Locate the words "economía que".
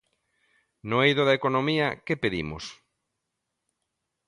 1.39-2.15